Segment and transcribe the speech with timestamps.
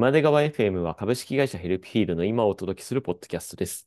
[0.00, 3.86] 今出川 FM は株式会社ヘルプヒールの今をお届けするポッドキャストです。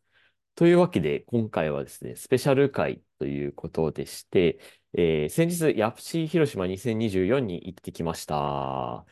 [0.54, 4.60] というわけで、今回はですね、スペシャル回ということでして、
[4.94, 9.07] えー、先日、ヤプシー広島2024に行ってきました。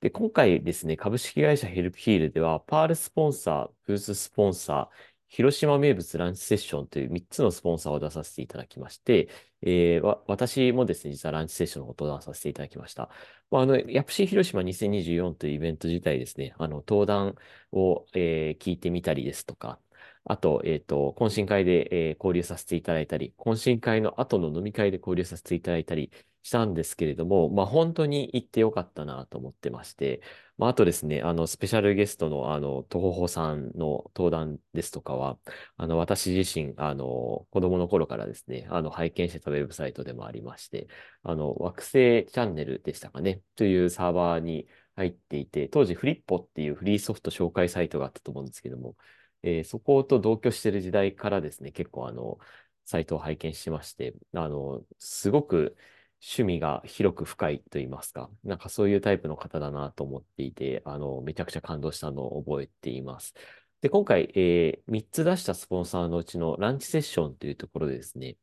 [0.00, 9.28] で、今回ですね、株式会社ヘルプヒールでは、パールスポンサー、ブーススポンサー、広島名物ランチセッションという3つのスポンサーを出させていただきまして、
[9.60, 13.10] えー、私もですね、実はランチセッションのことを出させていただきました。
[13.50, 17.34] まあ、あの、ヤプシー広島2024というイベント自体ですね、あの、登壇
[17.72, 19.80] を、えー、聞いてみたりですとか、
[20.24, 26.10] あと、えっ、ー、と、懇親会で、えー、交流させていただいたり、懇親会の後の飲み会で交流させていただいたり
[26.42, 30.22] したんですけれども、まあ、本当に行ってよかったなと思ってまして、
[30.56, 35.38] まあ、あとですね、あの、スペシャルゲストの、あの、とほほさんの登壇ですとかは、
[35.76, 40.88] あの、私自身、あの、子供の頃からですね、あの、拝見してたウェブサイトでもありまして、
[41.22, 44.66] あの、惑星チャンネルでしたかね、というサーバーに
[44.96, 48.96] 入っていて、当時フリッポっていうフリーソフト紹介サイトがあったと思うんですけども、
[49.42, 52.38] えー、そこと同居してる時代からですね、結構あの、
[52.84, 55.76] サイトを拝見しまして、あの、すごく
[56.22, 63.34] 趣味が広く深いと言いますか、なんかそういうタイプの方だなと思っていて、あの、めちゃくちゃ感動したのを覚えています。
[63.80, 68.36] で、今回、えー、3つ出したスポンサーのうちのランチセッションというところでですね、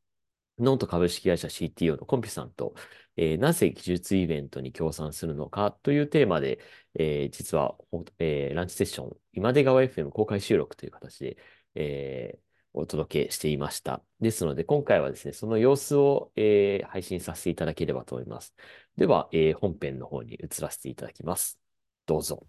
[0.59, 2.73] ノート株式会社 CTO の konpyuさんと、
[3.17, 6.59] えー、なぜ技術イベントに協賛するのかというテーマで、
[6.95, 7.75] えー、実は、
[8.19, 11.37] えー、ランチセッション、今出川 FM 公開収録という形で、
[11.75, 12.39] え
[12.73, 14.03] お届けしていました。
[14.19, 18.53] ですので、今回はですね、その様子を、え配信させていただければと思います。
[18.97, 21.59] では、え本編の方に移らせていただきます。
[22.05, 22.45] どうぞ。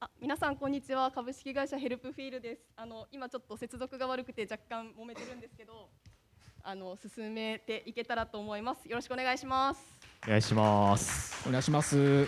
[0.00, 5.88] あ皆さんこんにちは株式会社 Helpfeel ですあの今ちょっと接続が悪くて若干揉めてるんですけど
[6.68, 8.88] あの進めていけたらと思います。
[8.88, 9.80] よろしくお願いします。
[10.26, 11.48] お願いします。
[11.48, 12.24] お願いします。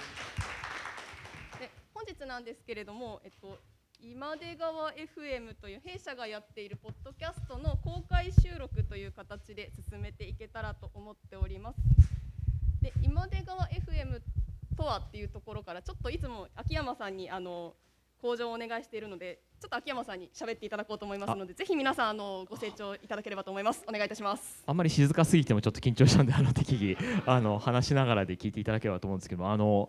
[1.59, 3.59] で本日なんですけれどもえっと
[4.01, 11.81] 今出川 FM という弊社がやっているポッドキャストの公開収録という形で進めていけたらと思っております。
[12.81, 14.21] で今出川 FM
[14.77, 17.75] とはっていうところからちょっといつも秋山さんにあの
[18.21, 23.85] 向上をお願いしているのでちょっと秋山さんに喋っていただこうと思いますのでぜひ皆さんあのご清聴いただければと思います。
[23.89, 24.63] お願いいたします。
[24.67, 26.97] あんまり静かすぎてもちょっと緊張したんであの適宜
[27.27, 29.89] あの話しながらで聞いていただければと思うんですけどもあの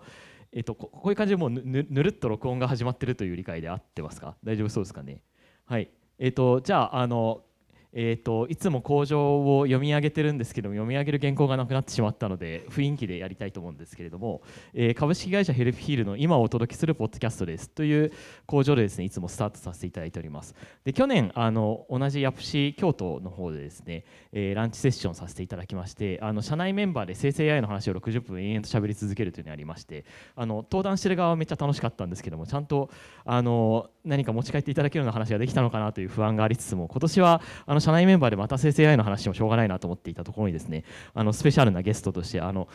[0.52, 4.36] えっとこういう感じでもうぬぬるっと録音が始まってるという理解で合ってますか？
[4.44, 5.22] 大丈夫そうですかね？
[5.66, 5.90] はい。
[6.18, 7.44] えっとじゃああの
[7.92, 14.42] えーと、いつも工場を読み上げてるんですけども読み上げる原稿がなくなってしまったので雰囲気でやりたいと思うんですけれども、
[14.74, 18.12] えー、株式会社ヘルプヒールの今をお届けするポッドキャストですという
[18.46, 20.54] 工場でですねいつもスタートさせていただいております。
[20.84, 32.90] で去年あの同じ YAPC 京都の方でですね、えー、ランチセッションさせていただきましてあの社内メンバーで生成 AI の話を60分延々と喋り続けるというのがありましてあの登壇してる側はめっちゃ楽しかったんですけどもちゃんと
[33.26, 40.84] あの何か持ち帰っていただけるような話ができたのかなという不安がありつつも今年はあの社内メンバーでまた生成 AI の話もしょうがないなと思っていたところにですね
[41.14, 42.68] あのスペシャルなゲストとしてあの、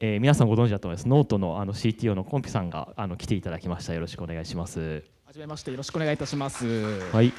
[0.00, 1.08] えー、皆さんご存知だと思います。
[1.08, 3.94] ノートのあの CTO の konpyuさんがあの来ていただきました。
[3.94, 5.04] よろしくお願いします。
[5.26, 5.70] はじめまして。
[5.70, 6.66] よろしくお願いいたします。
[7.12, 7.32] はい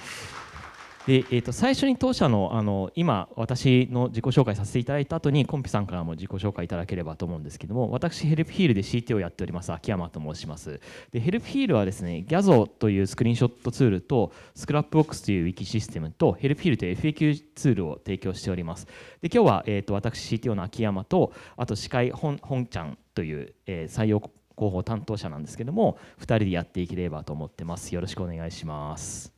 [1.07, 10.79] で、えー、と最初に当社のあの今私の自己紹介させていただいた後に konpyuさんからも自己紹介いただければと思うんですけども私ヘルプヒールで CT をやっております秋山と申します。
[11.11, 18.87] でヘルプヒールはですね GAZO というスクリーンショットツールと Scrapbox というウィキシステムと Helpfeel という FAQ ツールを提供しております。
[19.21, 27.93] で今日は、えー、と私 CTO の秋山とあと司会本本ちゃんという、えー、採用広報担当者なんですけども2人でやっていければと思ってます。
[27.93, 29.32] よろしくお願いします。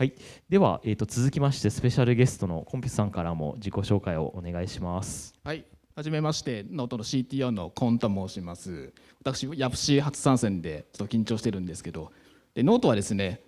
[0.00, 0.14] はい、
[0.48, 5.34] では、えーと、続きましてスペシャルゲストの konpyuさんからも自己紹介をお願いします。
[5.44, 5.62] はい、
[5.94, 8.94] はじめましてノートの CTO のコンと申します。
[9.20, 12.12] 私 YAPC 初参戦でちょっと緊張してるんですけど、
[12.54, 13.42] でノートはですね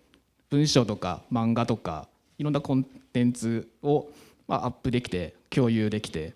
[0.51, 4.11] 文章とか漫画とかいろんなコンテンツを、
[4.47, 6.35] まあ、アップできて共有できて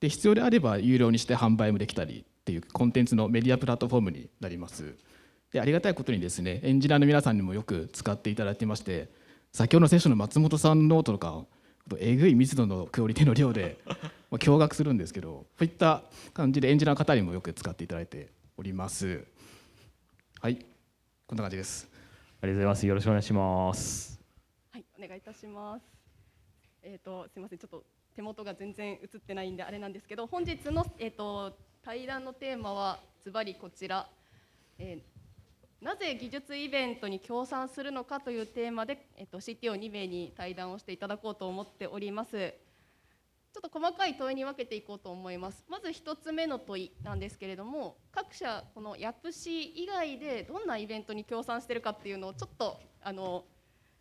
[0.00, 4.96] で必要であれば有料にして販売もできたりっていうコンテンツのメディアプラットフォームになります。
[5.52, 9.17] でありがたいことにですねエンジニアの皆さんにもよく使っていただいてまして
[9.52, 11.44] 先ほどの選手の松本さんのノートとか
[11.98, 13.78] えぐい密度のクオリティの量で
[14.30, 16.02] 驚愕するんですけどこういった
[16.34, 19.24] 感じでエンジニアの方にもよく使っていただいております。
[20.40, 20.56] はい。
[21.26, 21.88] こんな感じです。
[22.40, 22.86] ありがとうございます。
[22.86, 24.20] よろしくお願いします。
[24.72, 24.84] はい。
[24.98, 25.84] お願いいたします。
[26.82, 27.58] えっ、ー、とすみません。
[27.58, 27.84] ちょっと
[28.14, 34.08] 手元が全然映ってないんであれなんですけど本日のえっ、ー、と対談のテーマはズバリこちら、
[34.78, 35.17] えー
[35.80, 42.54] なぜ技術イベントに協賛するのかというテーマで、えっと、CTO2 名に対談をしていただこうと思っております。
[43.52, 45.64] ちょっと細かい問いに分けていこうと思います。
[45.68, 53.44] まず1つ目の問いなんですけれども各社この YAPC 以外でどんなイベントに協賛してるかっていうのをちょっとあの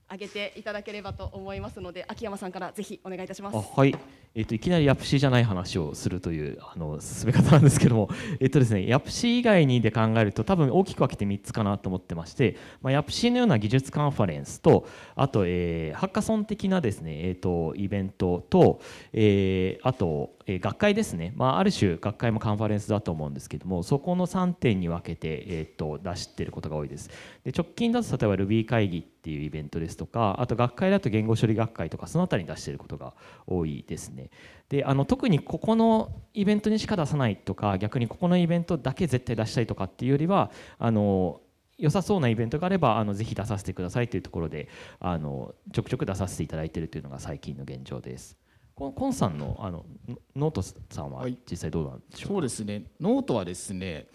[0.08, 3.58] 挙げていただければと思いますので秋山さんからぜひお願いいたします。
[3.58, 3.94] あはい、
[4.36, 8.10] えっといきなりヤプシーじゃない話をするというあの進め方なんですけども、
[8.40, 18.80] えっとですね、ヤプシー以外にで考えると多分大きく分けて3つかなと思ってまして、まあ、ヤプシーのような技術カンファレンスとあと、えーハッカソン的なですね、えっとイベントと、
[19.14, 27.10] えーあと、え学会ですね、まあ、ある種学会もカンファレンスだと思うんですけどもそこの3点に分けて、えっと出してることが多いです。
[27.44, 33.14] で直近だと例えば Ruby 会議っていうイベントですとかあと学会だと言語処理学会とかそのあたりに出してることが
[33.46, 34.30] 多いですね。
[34.70, 41.42] であの特にここのイベントにしか出さないとか逆にここのイベントだけ絶対出したいとかっていうよりはあの
[41.78, 48.47] 良さそうなイベントがあればあのぜひ出させてくださいというところであのちょくちょく出させていただいているというのが最近の現状です。
[48.78, 51.36] konpyuさんのあのノノートさんははい。
[51.50, 52.84] 実際どうなんでしょうか、そうですね。
[53.02, 54.06] ノートはですね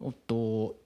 [0.00, 0.76] おっと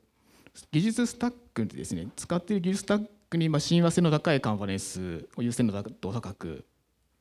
[0.73, 6.65] 技術スタックでですね使っている技術スタックにまあ親和性の高いカンファレンス優先度高く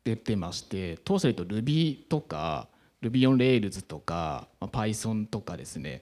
[0.03, 2.67] 出てまして当社で言うと Ruby とか
[3.03, 6.01] Ruby on Rails とか、まあ、Python とかですね。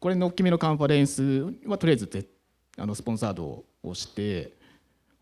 [0.00, 2.26] これの大きめのカンファレンスはとりあえずぜ
[2.76, 4.52] あのスポンサードをして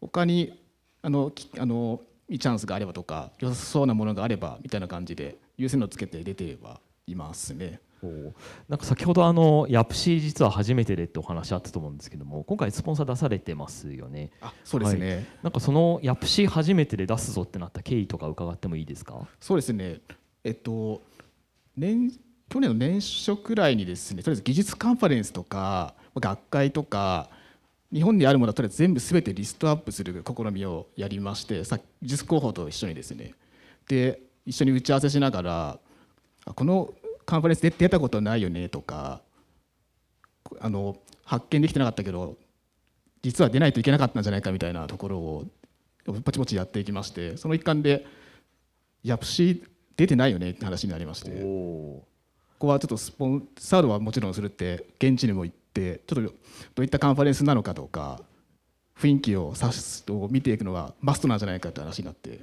[0.01, 0.59] 他に
[1.03, 2.01] あのきあの
[2.33, 7.81] いいチャンスがあればとか良さそうなものがあればみたいな感じで優先度つけて出てはいますね。
[8.69, 14.31] なんか先ほどあのヤプシー実は初めてでってお話あったと思うんですけども今回スポンサー出されてますよね。
[14.41, 19.29] あそうですね、なんかそのヤプシー初めてで出すぞってなった経緯とか伺ってもいいですか？
[19.39, 20.01] そうですね。
[20.43, 21.03] えっと
[21.77, 22.11] 年
[22.49, 27.29] 去年の年初くらいにですねとりあえず技術カンファレンスとか学会とか
[27.93, 33.35] 日本にあるものはとりあえず全部すべてリストアップする試みをやりましてさ技術広報と一緒にですね。
[33.87, 35.79] で一緒に打ち合わせしながら
[36.47, 36.95] あこの
[37.27, 39.21] カンファレンスで出たことないよねとか
[40.61, 42.37] あの発見できてなかったけど
[43.23, 45.45] 実は出ないといけなかったんじゃないかみたいなところを
[46.07, 48.07] ぼちぼちやっていきましてその一環で
[49.05, 49.63] ヤプシー
[49.97, 51.31] 出てないよねって話になりまして。
[51.43, 52.05] お
[52.59, 56.31] ここはちょっとスポンサードはもちろんするって現地にも行ってちょっとど
[56.79, 58.21] ういったカンファレンスなのかとか
[58.99, 62.41] 雰囲気を指すを見ていくのがマストなんじゃないかって話になって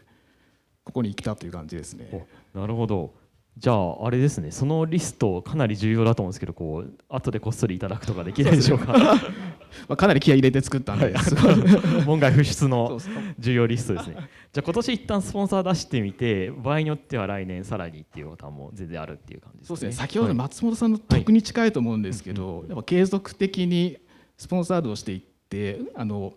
[0.84, 2.28] ここに来たという感じですね。
[2.54, 3.14] なるほど
[3.58, 4.52] じゃああれですね。
[4.52, 8.94] そのリストかなり重要だと思うんですけどこう後でこっそりいただくとかできないでしょうか。
[9.88, 11.56] まあ、かなり気合い入れて作ったんで、すごい。
[12.06, 13.00] 門外不出の
[13.38, 14.16] 重要リストですね。
[14.52, 19.78] じゃあ今年一旦スポンサー出してみて場合によっては来年さらにっていうことはもう全然あるっていう感じですかね。
[19.80, 20.02] そうですね。
[20.02, 23.98] 先ほど松本さんの得に近いと思うんですけど、やっぱ継続的に
[24.38, 26.34] スポンサードをしていってあの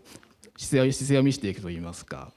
[0.56, 2.32] 姿勢を姿勢を見せていくといいますか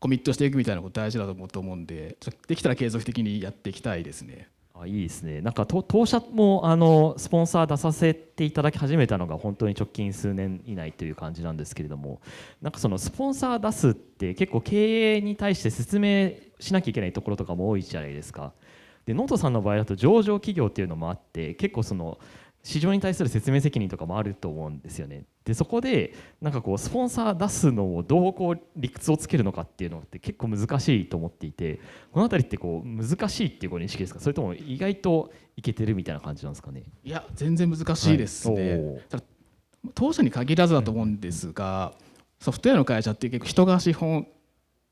[0.00, 4.48] コミットしていくみたいなこと大事だと思うと思うんでちょできたら継続的にやっていきたいですね。
[4.82, 12.22] あいいですねなんか当社もあのスポンサー出させていただき始めたのが本当に直近数年以内という感じなんですけれども
[12.62, 18.52] なんかそのスポンサー出すって結構経営に対して説明しなきゃいけないところとかも多いじゃないですか。
[19.04, 22.18] でノートさんの場合だと上場企業っていうのもあって結構その
[22.62, 25.24] 市場に対する説明責任とかもあると思うんですよね。
[25.44, 31.80] でそこでなんかこうスポンサー出すのをどうこう理屈をつけるのかっていうのって結構難しいと思っていて
[32.12, 34.20] この辺りってこう難しいっていうご認識ですか？
[34.20, 36.82] それとも意外といけてるみたいな感じなんですかね？
[37.02, 38.76] いや全然難しいですね。
[39.10, 39.22] はい
[39.94, 41.94] 当社に限らずだと思うんですが、
[42.38, 44.26] ソフトウェアの会社って結構人が資本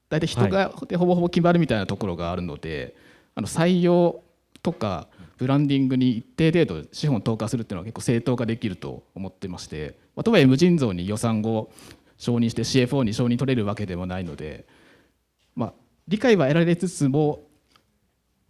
[0.08, 2.96] 大体人がでほぼほぼ決まるみたいなところがあるので、
[3.34, 4.22] あの採用
[4.62, 5.08] とか
[5.38, 11.70] ブランディングに一定程度資本を投下するっていうのは結構正当化できると思ってまして、まあ、とはいえ無尽蔵に予算を
[12.16, 14.66] 承認して CFO に承認取れるわけでもないので、
[15.54, 15.72] まあ、
[16.08, 17.40] 理解は得られつつも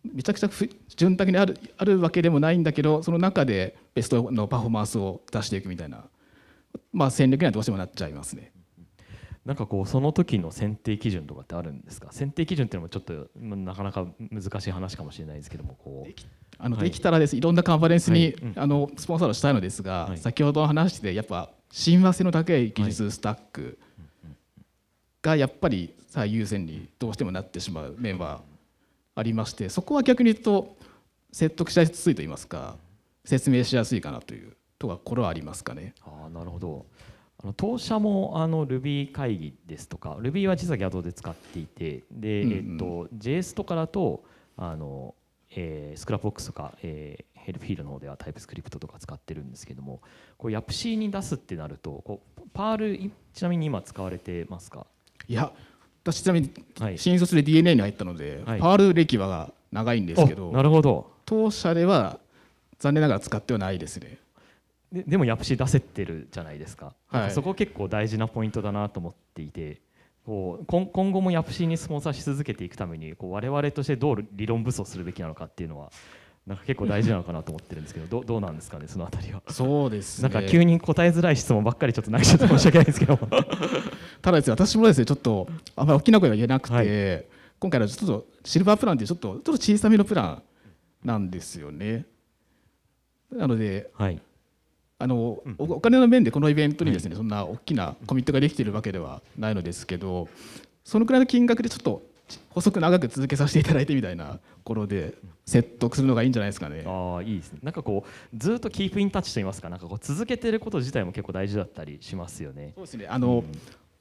[0.03, 0.51] めちゃくちゃ
[0.97, 6.05] 潤沢にあるあるわけでもないんだけどその中でベストのパフォーマンスを出していくみたいな、
[6.93, 8.53] まあ、戦略にはどうしてもなっちゃいますね。
[9.45, 12.09] なんかこうその時の選定基準とかってあるんですか？
[12.13, 16.11] 選定基準っていうのもちょっとなかなか難しい話かもしれないですけどもこう
[16.59, 16.85] あのはい。
[16.87, 20.19] できたらです、い、ろんなカンファレンスに、あのスポンサードしたいのですが、はい。
[20.19, 23.79] 先ほどの話でやっぱ親和性の高い技術スタック
[25.23, 28.41] がやっぱり最優先にどうしてもなってしまう面は
[29.15, 30.77] ありましてそこは逆に言うと
[31.33, 32.77] 説得しやすいと言いますか
[33.25, 35.93] 説明しやすいかなというところはありますかね。
[36.03, 36.87] ああなるほど。
[37.43, 42.57] あの当社もあの Ruby 会議ですとか Ruby は実は Gyazo で使っていてで、うんうん。
[42.57, 44.25] えっと、JS とかだと
[44.57, 45.15] あの、
[45.61, 50.01] えー、 Scrapbox とか、えー、 Helpfeel の方では TypeScript とか使ってるんですけども
[50.37, 54.87] こう YAPC に出すってなるとこうパールいちなみに今使われてますか？
[55.27, 55.53] いや
[56.05, 56.99] 私ちなみにはい。
[56.99, 58.61] 新卒で DNA に入ったので、はい。
[58.61, 61.11] パール歴は長いんですけどおなるほど。
[61.27, 62.21] 当社では
[62.79, 64.19] 残念ながら使ってはないですね。
[64.93, 67.31] ででもヤプシ出せてるじゃないですか,、はい。
[67.33, 69.81] そこ結構大事なポイントだなと思っていて
[70.29, 75.91] こう今今後もヤプシにスポンサーし続けていくためにこう我々としてどう理論武装するべきなのかっていうのは
[76.47, 79.41] なんか結構大事なのかなと思ってるんですけどどうどうなんですかねそのあたりは。
[79.49, 80.29] そうですね。
[80.29, 83.17] なんか急に答えづらい質問ばっかりちょっと投げちゃって申し訳ないんですけど。
[84.21, 87.25] ただですね私もですねちょっとあんまり大きな声は言えなくて、はい。
[87.59, 90.43] 今回のちょっとシルバープランってちょっとちょっと小さめのプラン
[91.05, 92.05] なんですよね。
[93.33, 94.21] なのではい
[95.01, 95.17] あの、
[95.59, 100.29] おお金の面でこのイベントにですね、そんな大きなコミットができているわけではないのですけど
[100.85, 102.03] そのくらいの金額でちょっと
[102.51, 105.15] 細く長く続けさせていただいてみたいなところで
[105.47, 106.85] 説得するのがいいんじゃないですかね。
[106.87, 107.61] ああいいですね。
[107.63, 109.71] なんかこうずっと keep in touch といいますか。
[109.71, 112.73] なんかこう続けてること自体も結構大事だったりしますよね。
[112.75, 113.07] そうですね。
[113.07, 113.45] あの、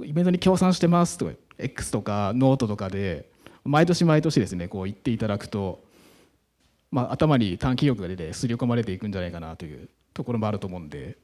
[0.04, 3.30] イベントに協賛してますとか X とかノートとかで
[3.64, 5.82] 毎年毎年ですねこう言っていただくと、
[6.92, 11.18] まあ、頭に短期力が出て刷り込まれていくんじゃないかなというところもあると思うんで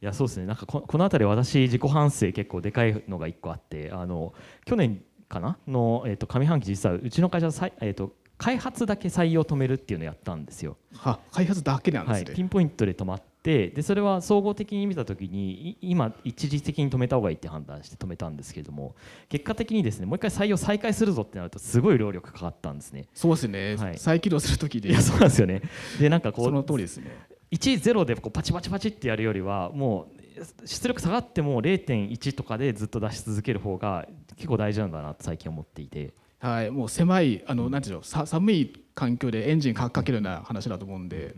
[0.00, 4.32] いやそうですねなんかここの辺り私自己反省結構でかいのが1個あってあの
[4.64, 10.76] 去年かなの、えー、と上半期実はうちの会社さい、えー、と開発だけ採用止めるっていうのをやったんですよ。
[10.94, 12.36] は開発だけなんではい、すね。
[12.36, 18.94] ピンポイントで止まってでそれは総合的に見た時にい今一時的に止めた方がいいって判断して止めたんですけれども
[19.28, 23.06] 結果的にですねもう一回採用再開するぞってなるとすごい労力かかったんですね。
[23.14, 23.98] そうですね、はい。
[23.98, 25.62] 再起動するときでいやそうなんですよね。
[25.98, 27.10] でなんかこそのう通りですね。
[27.50, 36.12] 1-0でこうパチパチパチってやるよりはもう出力下がっても0.1とかでずっと出し続ける方が結構大事なんだなと最近思っていて。
[36.40, 41.34] はい、もう狭いあのなんていうのさ寒い環境でエンジンかかけるような話だと思うんで、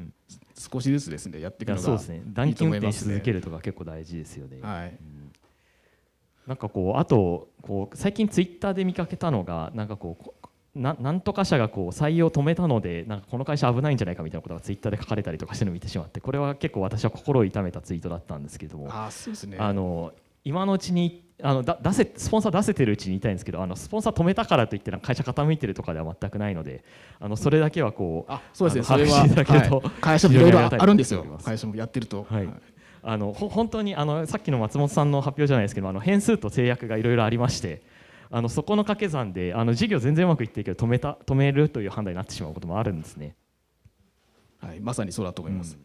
[0.60, 4.58] 少しずつですねやっていくのがそうですね暖いいと気運転し続けるとか結構大事ですよね。
[4.60, 4.96] はい。
[6.46, 10.34] なんかこうあとこう最近ツイッターで見かけたのがなんかこうこ
[10.74, 19.56] ななんとか社がこう採用止めたのでなんかこの会社危ないんじゃないかみたいなことがツイッターで書かれたりとかしてるのを見てしまってこれは結構私は心を痛めたツイートだったんですけれどもあーそうですね。
[19.58, 20.12] あの
[20.44, 26.85] 今のうちにあのだ出せスポンサー出せてるうちに言いたいんですけどあのスポンサー止めたからといってなんか会社傾いてるとかでは全くないので
[27.18, 28.82] あのそれだけはこうあそうですね。
[28.85, 32.26] それは、はい会社もいろいろあるんですよ会社もやってると。
[32.28, 32.49] はい
[33.02, 37.80] あのほ本当にあのさっきの松本さんの発表じゃないですけどあの変数と制約がいろいろありまして
[38.30, 43.37] あのそこの掛け算であの事業全然うまくいってるけど止めた止めるという判断になってしまうこともあるんですね。
[44.59, 45.78] はい、まさにそうだと思います。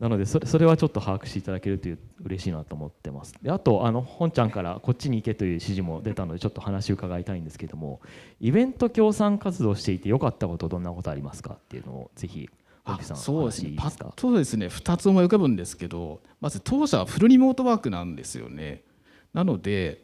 [0.00, 3.34] なのでそれそれはちょっと把握していただけるという嬉しいなと思ってます。
[3.42, 8.00] であとあの本ちゃんからこっちに行けという指示も出たのでちょっと話を伺いたいんですけども
[8.40, 12.50] イベント協賛活動していて良かったことどんなことありますかっていうのをぜひ
[13.16, 13.72] そうですね。
[13.76, 18.82] パッとですね、2つ思い浮かぶんですけど、まず当社はフルリモートワークなんですよね。
[19.32, 20.02] なので、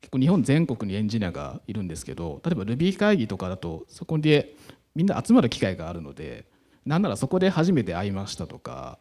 [0.00, 4.56] 結構日本全国にエンジニアがいるんですけど、例えば Ruby 会議とかだと、そこで
[4.94, 6.46] みんな集まる機会があるので、
[6.86, 8.98] なんならそこで初めて会いましたとか、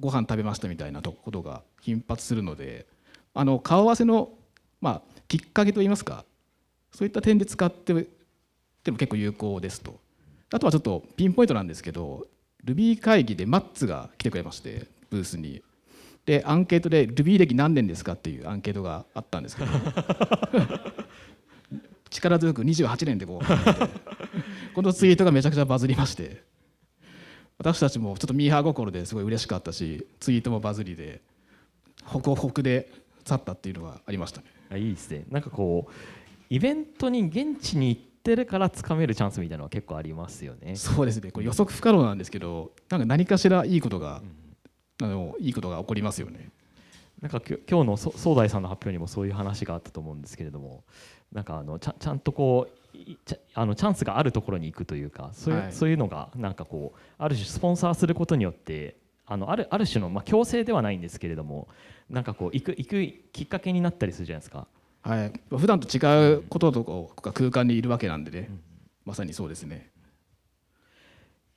[0.00, 2.86] ご飯食べましたみたいなことが頻発するので、
[3.34, 4.30] あの顔合わせの、
[4.80, 6.24] まあ、きっかけといいますか、
[6.92, 10.00] そういった点で使ってでも結構有効ですと。
[10.50, 12.26] あとはちょっとピンポイントなんですけど
[12.64, 15.62] Ruby 会議でマッツが来てくれましてブースに
[16.24, 19.70] でアンケートで Ruby 歴何年ですかっていうアンケートがあったんですけど
[22.10, 26.42] 力強く28年でこうこのツイートがめちゃくちゃバズりまして
[27.58, 31.20] 私たちもちょっとミーハー心ですごい嬉しかったしツイートもバズりで
[32.04, 32.90] ホクホクで
[33.24, 34.46] 去ったっていうのがありましたね。
[34.70, 35.24] あいいですね。
[35.30, 35.92] なんかこう
[36.50, 40.76] イベントに現地に行ってるからつかめるチャンスみたいなのは結構ありますよね。
[40.76, 41.30] そうですね。
[41.30, 44.22] これ予測不可能なんですけどなんか何かしらいいことが、
[45.02, 46.50] あのいいことが起こりますよね
[47.20, 50.84] なんかきょ今日のそ総大さんの発表にもそういう話があったと思うんですけれども
[51.32, 55.72] なんかあのちゃんちゃんとこういちゃあのチャンスがあるところに行くというかそういう,、はい。
[55.72, 58.96] そういうのがなんかこうある種スポンサーすることによって
[59.26, 61.68] あのあるある種の、まあ、強制ではないんですけれども
[62.08, 64.66] なんかこう行く行くきっかけになったりするじゃないですか。
[65.02, 65.32] はい。
[65.50, 68.48] 普段と違うこととか空間にいるわけなんでね、
[69.04, 69.90] まさにそうですね。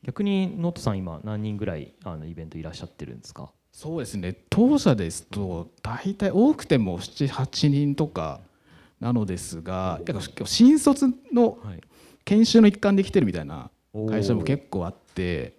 [0.04, 3.52] 逆にノートさん今何人ぐらいあのイベントいらっしゃってるんですか？
[3.72, 4.36] そうですね。
[4.50, 8.42] 当社ですと大体多くても78人とか
[9.00, 11.82] なのですがだから新卒のはい。
[12.26, 13.70] 研修の一環で来てるみたいな
[14.10, 15.54] 会社も結構あって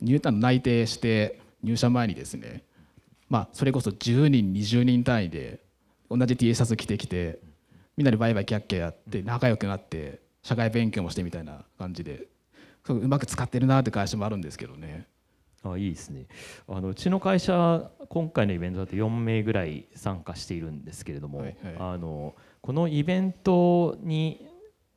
[0.00, 2.62] 入団内定して入社前にですね
[3.28, 5.60] まあそれこそ10人20人単位で
[6.10, 7.38] 同じ T シャツ着てきて
[7.96, 12.26] みんなでバイバイキャッキャやって仲良くなって社会勉強もしてみたいな感じで
[12.88, 15.06] うまく使ってるなって会社もあるんですけどね
[15.72, 16.26] あいいですね。
[16.68, 21.74] あのうちの会社今回のイベントだと4名ぐらい参加しているんですけれども、はいはい。
[21.78, 24.46] あのこのイベントに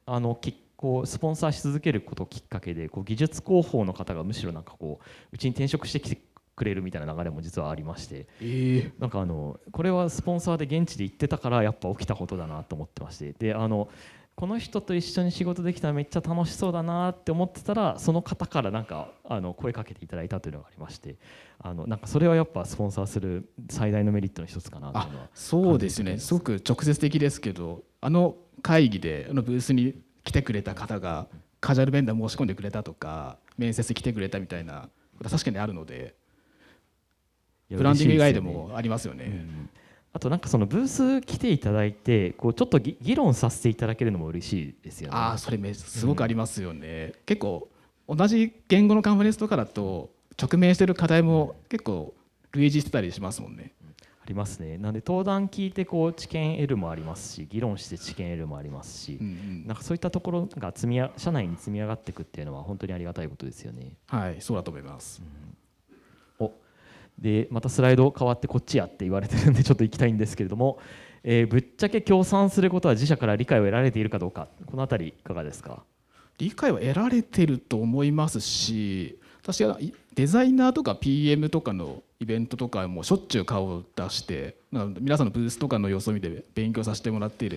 [0.06, 6.22] あのきこうスポンサーし続けることをきっかけでこう技術広報の方がむしろなんかこううちに転職してきて
[6.56, 8.92] くれるみたいな流れも実はありましてええ。
[9.00, 13.34] なんかあのこれはスポンサーで現地で行ってたからやっぱ起きたことだなと思ってまして。
[13.34, 13.90] であの
[14.38, 21.16] この人と一緒に仕事できたらめっちゃ楽しそうだなって思ってたらその方からなんかあの声かけていただいたというのがありまして
[21.58, 26.20] あのなんかそれはやっぱスポンサーする最大のメリットの一つかなというのはそうですね。
[26.20, 26.28] す。
[26.28, 31.26] すごく直接的ですけどあの会議であのブースに来てくれた方が
[31.60, 34.88] カジュアルベンダー申し込んでくれたとか面接来てくれたみたいな
[35.24, 36.14] 確かにあるので
[37.72, 39.24] ブランディング以外でもありますよね。
[39.26, 39.70] うん
[40.18, 45.16] あとなんかそのブース来ていただいてこうちょっと議議論させていただけるのも嬉しいですよね。
[45.16, 47.70] ああそれめすごくありますよね、結構
[48.08, 50.10] 同じ言語のカンファレンスとかだと
[50.42, 52.16] 直面してる課題も結構
[52.54, 53.74] 類似してたりしますもんね
[54.24, 54.80] ありますね。
[54.80, 63.92] なんで登壇聞いてこう知見得るもありますし議論して知見得るもありますし、うんうんなんかそういったところが積みや社内に積み上がっていくっていうのは本当にありがたいことですよね。
[64.08, 65.47] はいそうだと思います、お
[67.20, 70.80] でまたスライド変わってこっちやって言われてるんでちょっと行きたいんですけれども、
[71.24, 75.84] えーぶっちゃけ協賛することは自社から理解を得られているかどうかこのあたりいかがですか？
[76.38, 79.80] 理解は得られてると思いますし私は
[80.14, 84.56] デザイナーとか PM とかのイベントとかもしょっちゅう顔を出して
[85.00, 87.52] 皆さんのブースとかの様子を見て勉強させてもらってい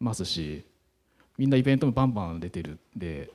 [0.00, 0.64] ますし
[1.38, 3.30] みんなイベントもバンバン出てるんで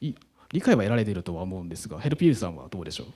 [0.00, 3.06] 理解は得られているとは思うんですがヘルピールさんはどうでしょう？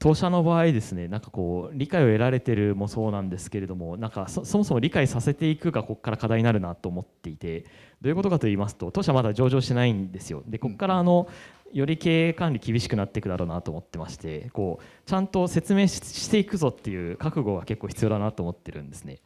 [0.00, 7.66] 当社の場合ですねなんかこう理解を得られてるもそうなんですけれどもなんかそそもそも理解させていくがここから課題になるなと思っていて
[8.00, 10.42] どういうことかと言いますと当社まだ上場してないんですよ。
[10.46, 11.28] でここからあの
[11.74, 19.18] より経営管理厳しくなっていくだろうなと思ってましてこうちゃんと説明ししていくぞっていう覚悟が結構必要だなと思ってるんですね。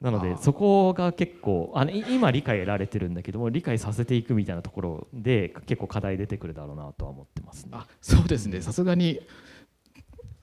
[0.00, 7.70] なのでそこが結構あのい今理解得られてるんだけども理解させていくみたいなところで結構課題出てくるだろうなとは思ってますね。
[7.74, 8.62] あそうですね。
[8.62, 9.20] さすがに、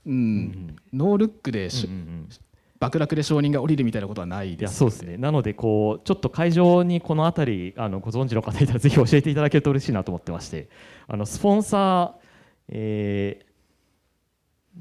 [0.08, 0.14] うん。
[0.14, 2.30] うんノールックでし、うんうんうん。
[2.80, 5.18] 爆落で承認が降りるみたいなことはないいやですそうですね。
[5.18, 10.70] なのでこうちょっと会場にこの辺りあのご存知の方いたらぜひ教えていただけると嬉しいなと思ってまして。
[11.08, 12.26] あのスポンサー、
[12.70, 13.48] えー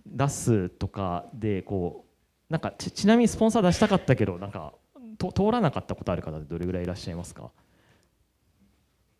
[0.04, 2.04] 出すとかでこ
[2.50, 4.74] うなんかちちなみにスポンサー出したかったけどなんか
[5.16, 7.50] と通らなかったことある方ってどれぐらいいらっしゃいますか？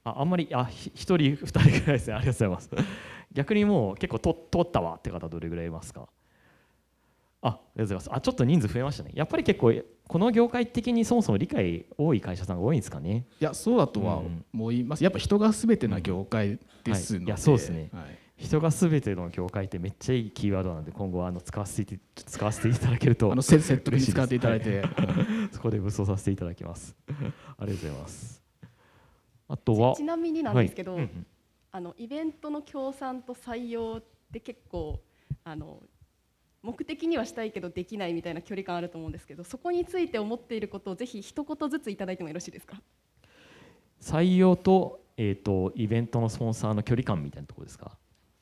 [0.07, 2.15] ああんまりあひ一人二人ぐらいですね。
[2.17, 2.89] ありがとうございます。
[3.33, 6.09] 逆にもう結構と通ったわって方どれぐらいいますか？
[7.43, 8.11] あありがとうございます。
[8.15, 9.11] あちょっと人数増えましたね。
[9.15, 9.73] やっぱり結構
[10.07, 13.27] この業界的にそもそも理解多い会社さんが多いんですかね？
[13.41, 14.23] いやそうだとは
[14.55, 17.91] 思います、やっぱ人が全てな業界ですので、はいいやそうですね。
[17.93, 18.05] はい。
[18.39, 24.83] 人が全ての業界ってめっちゃいいキーワードなんで今後はあの使わせてい使わせていただけるとあのせ説得に使っていただいて、
[25.53, 26.95] そこで武装させていただきます。
[27.09, 28.46] ありがとうございます
[29.49, 31.05] あとはちなみになんですけど、はい。
[31.05, 31.27] うんうん。
[31.73, 34.99] あのイベントの協賛と採用って結構
[35.45, 35.83] あの
[36.63, 42.81] 目的にはしたいけどできないみたいな距離感あると思うんですけどそこについて思っていることをぜひ一言ずついただいてもよろしいですか？
[44.01, 47.99] 採用と,、えー、とイベントのスポンサーの距離感みたいなところですか？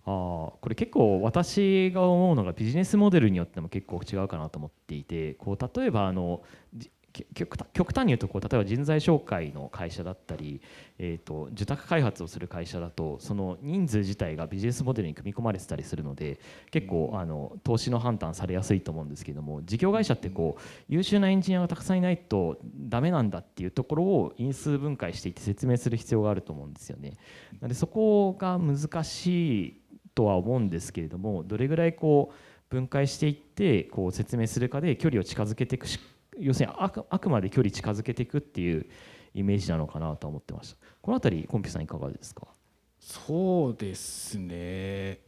[0.07, 6.43] あーこれ結構私が思うのがビジネスモデルによっても結構違うかなと思っていてこう例えばあの
[7.35, 10.61] 極端に言うとこう例えば人材紹介の会社だったり、
[10.99, 16.41] えー、と受託開発をする会社だとその人数自体がビジネスモデルに組み込まれてたりするので
[16.73, 27.13] 結構あの投資の判断されやすいと思うんですけども事業会社ってこう優秀なエンジニアがたくさんいないとダメなんだっていうところを因数分解していって説明する必要があると思うんですよね。
[27.61, 29.81] なのでそこが難しい
[30.15, 32.35] とは思うんですけれどもどれぐらいこう
[32.71, 36.01] 分解していってこう説明するかで距離を近づけていくし
[36.39, 38.87] 要するにあくあくまで距離近づけていくっていう
[39.35, 40.79] イメージなのかなと思ってました。
[41.01, 42.47] このあたりコンピュさんいかがですか？
[42.99, 45.21] そうですね。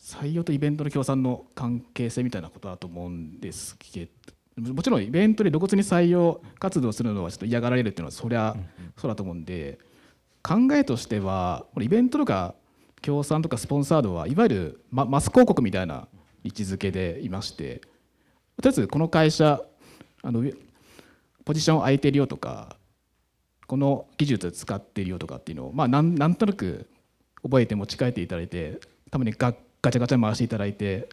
[0.00, 4.08] 採用とイベントの協賛の関係性みたいなことだと思うんですけ
[4.56, 8.56] どもちろんイベントで露骨に採用活動するのはちょっと嫌がられるっていうのはそりゃ
[8.96, 9.80] そうだと思うんで
[10.40, 12.54] 考えとしてはイベントとか
[13.02, 16.06] 協賛とかスポンサードはいわゆるママス広告みたいな
[16.44, 17.80] 位置づけでいまして
[18.62, 19.60] とりあえずこの会社
[20.22, 20.44] あの
[21.44, 22.76] ポジション空いてるよとか
[23.66, 26.88] この技術使ってるよとかっていうのを、まあ、なんなんとなく
[27.42, 31.08] 覚えて持ち帰っていただいてたまにガガチャガチャ回していただいて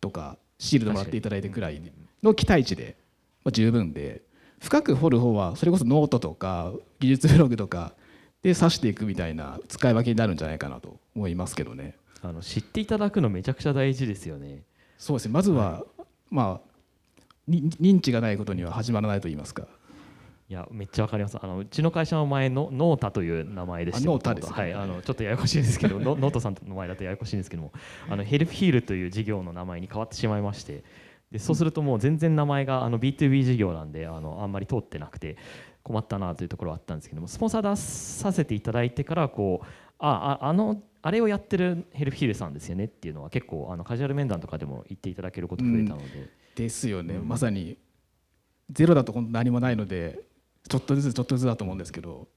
[0.00, 1.80] とかシールとかもらっていただいてくらい
[2.22, 2.96] の期待値で、
[3.44, 4.22] まあ、十分で
[4.60, 7.92] 深く掘る方はそれこそノートとか技術ブログとか
[8.42, 11.96] で指していくみたいな使い分けになるんじゃないかなと思いますけどね。
[12.22, 14.62] あの知っていただくのめちゃくちゃ大事ですよね。
[14.98, 15.84] そうですねまずは、
[16.30, 16.69] まあに
[17.50, 19.66] 認知がないことには始まらないと言いますか。
[20.48, 21.38] いやめっちゃわかります。
[21.40, 27.72] あのうちの会社の前のノータという名前でしてあノータですねはいあのちょっとややこしいんですけどノノートさんの前だとややこしいんですけども
[28.08, 30.82] あのヘルプヒールという事業の名前に変わってしまいまして
[31.30, 35.36] でそうするともう全然名前があの B2B 事業なんであのあんまり通ってなくて
[35.84, 39.66] 困ったなというところはあったんですけどもスポンサー出させていただいてからこう
[40.00, 47.28] あああのあれをやってるヘルプヒールさんですよねっていうのは結構あのカジュアル面談とかでも言っていただけること増えたので、ですよね、うん。
[47.28, 47.76] まさに
[48.70, 50.20] ゼロだと何もないので
[50.68, 52.28] ちょっとずつちょっとずつだと思うんですけど。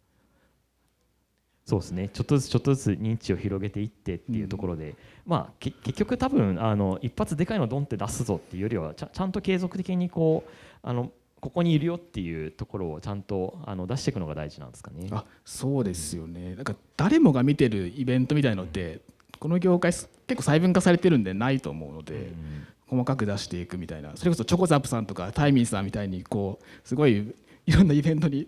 [1.66, 2.10] そうですね。
[2.10, 4.96] ちょっとずつちょっとずつ認知を広げていってっていうところで、
[5.26, 10.50] まあけ結局多分あの一発でかいのドンって出すぞっていうよりはちゃんと継続的にこう
[10.82, 15.08] あのここにいるよっていうところをちゃんとあの出していくのが大事なんですかね。
[15.12, 16.56] あそうですよね。
[16.56, 19.00] なんか誰もが見てるイベントみたいのって
[19.40, 27.34] この業界す結構細分化されてるんでないと思うので、うん細かく出していくみたいなそれこそチョコザップさんとかタイミンさんみたいにこうすごい
[27.66, 28.48] いろんなイベントに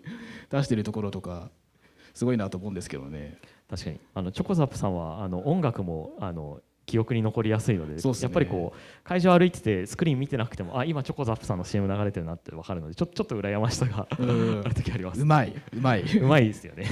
[0.50, 1.50] 出してるところとか
[2.14, 3.38] すごいなと思うんですけどね。
[3.68, 15.20] 確かにあのチョコザップさんはあの音楽もあの記憶に残りやすいのでねやっぱりこう会場歩いててスクリーン見てなくてもあ今チョコザップさんの CM 流れてるなって分かるのでちょちょっと羨ましさがうん ある時あります。
[15.20, 16.18] うまいうまい。
[16.18, 16.86] うまいですよね。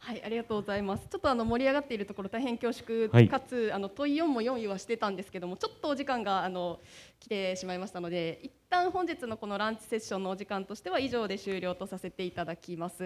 [0.00, 1.06] はい、ありがとうございます。
[1.10, 6.80] ちょっとあの盛り上がっているところ大変恐縮、はいかつあの問い4も用意はしてたんですけども、ちょっとお時間があの
[7.20, 12.98] 来てしまいましたので、一旦本日のこのランチセッションのお時間としては以上で終了とさせていただきます。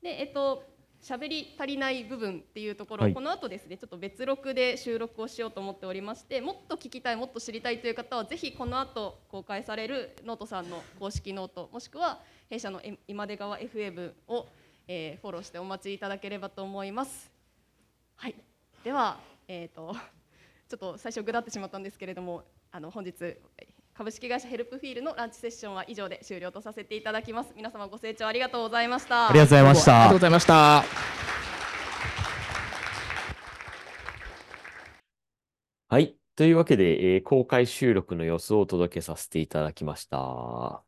[0.00, 14.46] で、えっと喋り足りない部分っていうところ、はいこの後ですねちょっと別録で収録をしようと思っておりましてもっと聞きたいもっと知りたいという方はぜひこの後公開されるノートさんの公式ノートもしくは弊社のえ今出川 FM を、
[14.88, 17.30] えーフォローしてお待ちいただければと思います。
[18.16, 18.34] はい、
[18.84, 19.18] では、
[19.48, 19.94] えー、と
[20.68, 23.14] ちょっと最初ぐだってしまったんですけれどもあの本日
[23.94, 30.18] 株式会社ヘルプフィールのランチセッションは以上で終了とさせていただきます皆様ご清聴ありがとうございましたありがとうございましたありがとうご。
[30.20, 31.16] ざいました。
[35.88, 36.25] はい。
[36.36, 40.18] というわけで、えー公開収録の様子をお届けさせていただきました。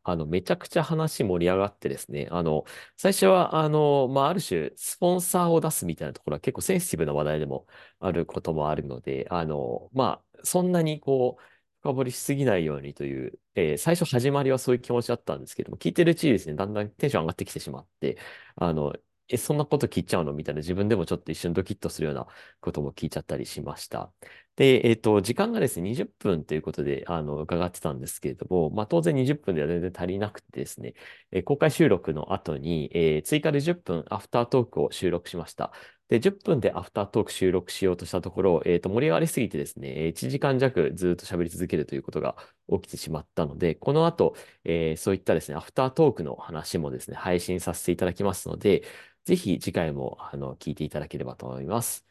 [0.02, 2.64] あの、めちゃくちゃ話盛り上がってですね、あの、
[2.98, 7.66] 最初は、あの、まあ、ある種、スポンサーを出すみたいなところは結構センシティブな話題でも
[7.98, 11.42] あることもあるので、あの、まあ、そんなにこう、
[11.80, 18.18] 深掘りしすぎないようにという、えー最初始まりはそういう気持ちだったんですけども、聞いてるうちにですね、だんだんテンション上がってきてしまって、
[18.56, 18.94] あの、
[19.28, 20.32] え、そんなこと聞いちゃうの？
[20.32, 22.26] みたいな自分でもちょっと一瞬ドキッとするような
[22.60, 24.12] ことも聞いちゃったりしました。
[24.58, 30.94] で、えっと、時間がですね、20分ということで、あの、伺ってたんですけれども、まあ、当然20分では全然足りなくてですね、
[31.30, 35.72] えー公開収録の後に、えー追加で10分アフタートークを収録しました。
[36.08, 42.36] で、10分でアフタートーク収録しようとしたところ、えっと、盛り上がりすぎてですね、1時間弱ずっと喋り続けるということが
[42.72, 48.82] 起きてしまったので、この後、えーそういったですね、アフタートークの話もですね、配信させていただきますので、
[49.24, 52.06] ぜひ次回も、あの、聞いていただければと思います。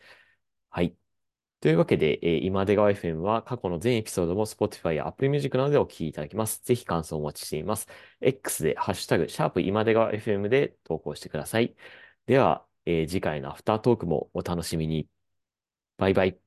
[0.70, 0.96] はい。
[1.60, 6.62] というわけで、えー今出川 FM は過去の全エピソードも Spotify や Apple Music などでお聞きいただきます。
[6.64, 7.88] ぜひ感想をお待ちしています。
[8.22, 11.76] X でハッシュタグ、シャープ今出川 FM で投稿してください。
[12.28, 15.10] では、えー次回のアフタートークもお楽しみに。
[15.98, 16.47] バイバイ。